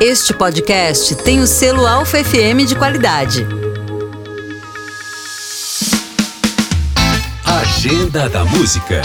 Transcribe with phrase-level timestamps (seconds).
[0.00, 3.46] Este podcast tem o selo Alfa FM de qualidade.
[7.44, 9.02] Agenda da Música.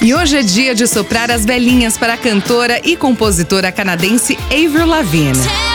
[0.00, 4.86] E hoje é dia de soprar as velhinhas para a cantora e compositora canadense Avril
[4.86, 5.73] Lavigne.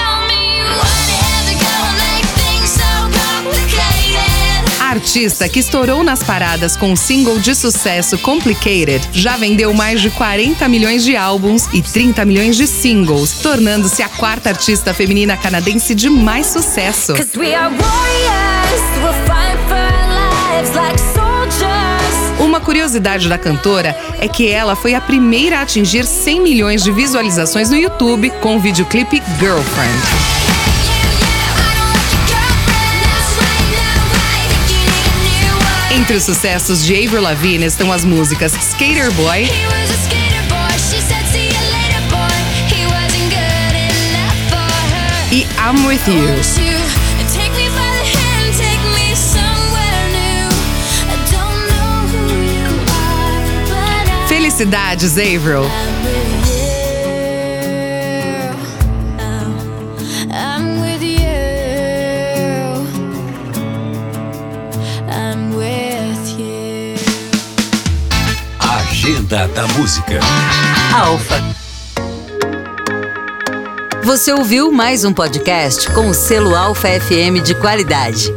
[5.00, 10.10] Artista que estourou nas paradas com o single de sucesso Complicated já vendeu mais de
[10.10, 15.96] 40 milhões de álbuns e 30 milhões de singles, tornando-se a quarta artista feminina canadense
[15.96, 17.14] de mais sucesso.
[22.38, 26.92] Uma curiosidade da cantora é que ela foi a primeira a atingir 100 milhões de
[26.92, 30.19] visualizações no YouTube com o videoclipe Girlfriend.
[36.10, 39.48] Entre os sucessos de Avril Lavigne estão as músicas Skater Boy,
[45.32, 46.26] e I'm With You.
[54.28, 55.70] Felicidades, Avril!
[69.30, 70.20] Agenda da Música.
[70.92, 71.36] Alfa.
[74.04, 78.34] Você ouviu mais um podcast com o selo Alfa FM de qualidade.